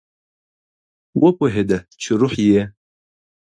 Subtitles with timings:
[1.21, 2.61] وپوهیده چې روح یې